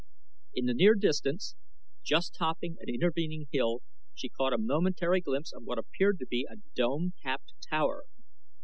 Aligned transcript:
In 0.55 0.65
the 0.65 0.73
near 0.73 0.95
distance, 0.95 1.53
just 2.01 2.33
topping 2.33 2.75
an 2.79 2.89
intervening 2.91 3.45
hill, 3.51 3.83
she 4.15 4.29
caught 4.29 4.51
a 4.51 4.57
momentary 4.57 5.21
glimpse 5.21 5.53
of 5.53 5.61
what 5.63 5.77
appeared 5.77 6.17
to 6.17 6.25
be 6.25 6.47
a 6.49 6.55
dome 6.75 7.13
capped 7.21 7.53
tower. 7.69 8.05